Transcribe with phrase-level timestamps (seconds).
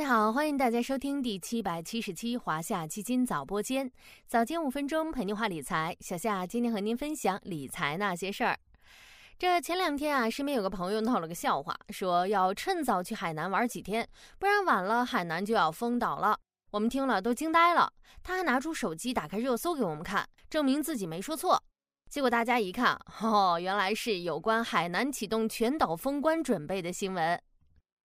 [0.00, 3.92] 大家好，欢迎大家收听第七百七十期华夏基金早播间，
[4.26, 5.94] 早间五分钟陪您话理财。
[6.00, 8.58] 小夏今天和您分享理财那些事儿。
[9.38, 16.34] 这前两天啊，身边有个朋友闹了个笑话，说要趁早去海南玩几天，不然晚了海南就要封岛了。
[16.70, 17.92] 我们听了都惊呆了，
[18.22, 21.62] 他还拿出手机打开热搜给我们看，证明自己没说错。
[22.08, 27.38] 结果大家一看，哦，原来是有关海南启动全岛封关准备的新闻。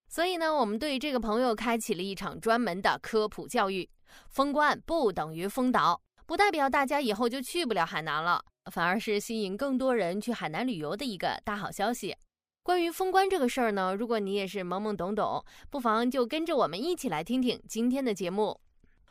[0.08, 3.90] 所以呢，我们对这个朋友开启了一场专门的科普教育。
[4.30, 8.42] 封关不等于封岛，不代表大家以后就去不了海南了，
[8.72, 12.16] 反而是吸引更多人去海南旅游的一个大好消息。
[12.64, 18.60] 关于封关这个事儿呢，如果你也是懵懵懂懂，不妨就跟着我们一起来听听今天的节目。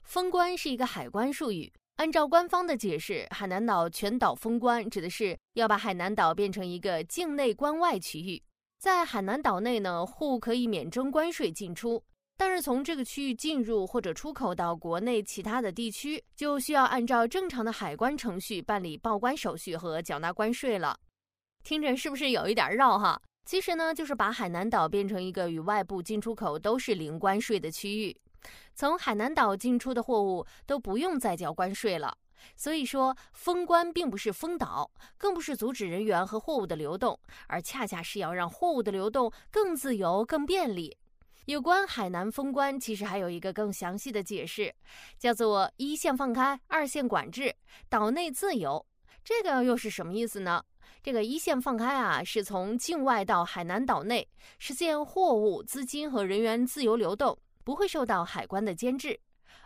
[0.04, 8.42] 封关是一个海关术语，按照官方的解释，海南岛全岛封关指的是要把海南岛变成一个境内关外区域。
[8.84, 12.04] 在海南岛内呢，货物可以免征关税进出，
[12.36, 20.94] 但是从这个区域进入或者出口到国内其他的地区，就需要按照正常的海关程序办理报关手续和缴纳关税了。
[21.62, 23.18] 听着是不是有一点绕哈？
[23.46, 28.14] 其实呢，就是把海南岛变成一个与外部进出口都是零关税的区域，
[28.74, 32.14] 从海南岛进出的货物都不用再交关税了。
[32.56, 40.96] 所以说，封关并不是封岛，更不是阻止人员和货物的流动，而恰恰是要让货物的流动更自由、更便利。
[41.46, 44.74] 有关海南封关，其实还有一个更详细的解释，
[45.18, 47.54] 叫做一线放开，二线管制，
[47.88, 48.86] 岛内自由。
[49.22, 50.64] 这个又是什么意思呢？
[51.02, 54.26] 这个一线放开啊，是从境外到海南岛内，
[54.58, 59.20] 实现货物、资金和人员自由流动，不会受到海关的监制。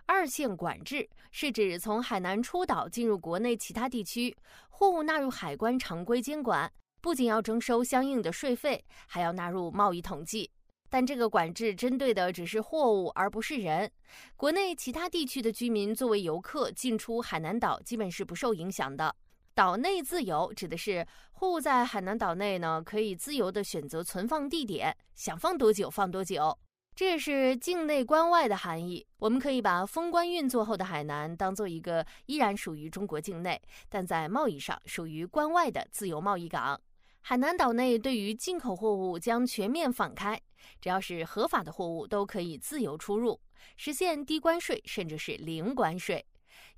[0.09, 4.35] 二线管制是指从海南出岛进入国内其他地区，
[4.71, 10.51] 货物纳入海关常规监管，不仅要征收相应的税费，还要纳入贸易统计。
[10.89, 13.93] 但这个管制针对的只是货物，而不是人。
[14.35, 19.15] 国内其他地区的居民作为游客进出海南岛，基本是不受影响的。
[19.55, 26.59] 岛内自由指的是货物在海南岛内呢，可以自由的选择存放地点，想放多久放多久。
[26.99, 29.07] 这是境内关外的含义。
[29.19, 36.81] 我们可以把封关运作后的海南当做一个依然属于中国境内，但在贸易上属于关外的自由贸易港。
[37.21, 40.43] 海南岛内对于进口货物将全面放开，
[40.81, 43.41] 只要是合法的货物都可以自由出入，
[43.77, 46.27] 实现低关税甚至是零关税。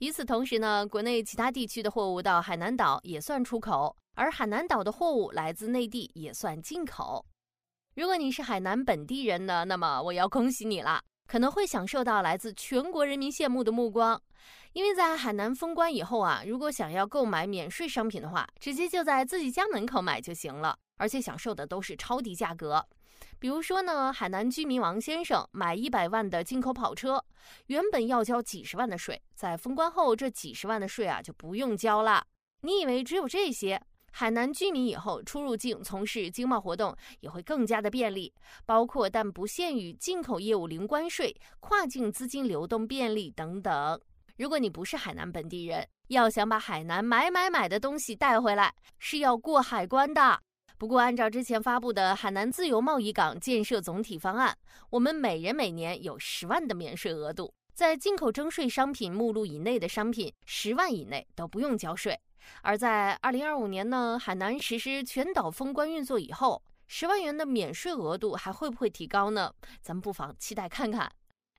[0.00, 7.24] 与此同时呢，国内其他地区的货物到海南岛也算出口，而海南岛的货物来自内地也算进口。
[8.00, 14.18] 如果你是海南本地人呢，那么我要恭喜你了，可能会享受到来自全国人民羡慕的目光，
[14.72, 22.82] 因为在海南封关以后啊，如果想要购买免税商品的话，直接就在自己家门口买就行了，而且享受的都是超低价格。
[23.38, 27.22] 比如说呢，海南居民王先生买一百万的进口跑车，
[27.66, 32.24] 原本要交几十万的税，在封关后这几十万的税啊就不用交了。
[32.62, 33.78] 你以为只有这些？
[34.12, 38.32] 海南居民以后出入境从事经贸活动也会更加的便利，
[38.66, 44.00] 包括但不限于进口业务零关税、跨境资金流动便利等等。
[44.36, 50.40] 如果你不是海南本地人，要想把海南买买买的东西带回来，是要过海关的。
[50.78, 54.56] 不过，按照之前发布的海南自由贸易港建设总体方案，
[54.88, 62.18] 我们每人每年有十万的免税额度，在进口征税商品目录以内的商品，十万以内都不用交税。
[62.62, 69.52] 而在二零二五年呢，海南实施全岛封关运作以后，十万元的免税额度还会不会提高呢？
[69.80, 71.10] 咱们不妨期待看看。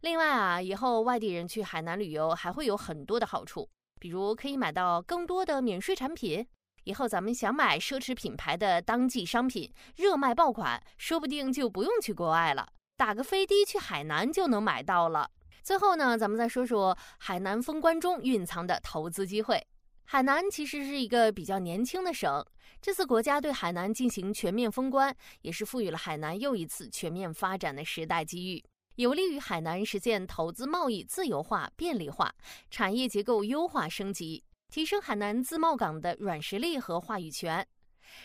[0.02, 6.46] 另外啊，以后外地人去海南旅游还会有很多的好处，比如可以买到更多的免税产品。
[6.86, 15.30] 以后咱们想买奢侈品牌的当季商品，热卖爆款，说不定就不用去国外了，打个飞的去海南就能买到了。
[15.62, 19.64] 最后呢，咱们再说说海南封关中蕴藏的投资机会。
[20.12, 22.46] 海南其实是一个比较年轻的省，
[22.82, 28.62] 这次国家对海南进行全面封关，也是赋予了海南又一次全面发展的时代机遇，
[28.96, 32.30] 有利于海南实现投资贸易自由化、便利化，
[32.70, 37.66] 产业结构优化升级，提升海南自贸港的软实力和话语权。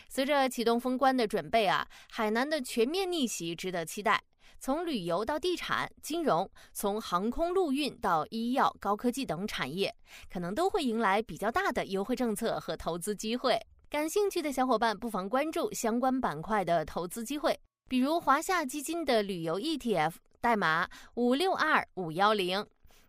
[0.09, 4.21] 随着启动封关的准备啊，海南的全面逆袭值得期待。
[4.59, 9.93] 从旅游到地产、金融，从航空陆运到医药、高科技等产业，
[10.31, 13.59] 可能都会迎来比较大的优惠政策和投资机会。
[13.89, 17.57] 感兴趣的小伙伴不妨关注相关板块的投资机会，
[17.87, 22.65] 比如华夏基金的旅游 ETF，代码五六二五幺零。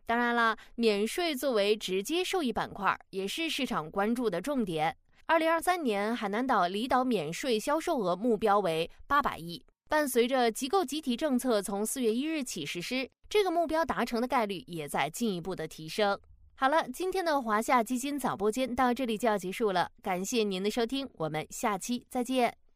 [0.06, 4.96] 当然了，免税作为直接受益板块，也是市场关注的重点。
[5.26, 9.62] 二零二三年海南岛离岛免税销售额目标为八百亿。
[9.88, 16.18] 伴随着机构集体政策从四月一日起实施，这个目标达成的概率也在进一步的提升。
[16.56, 22.67] 好了，今天的华夏基金早播间到这里就要结束了，感谢您的收听，我们下期再见。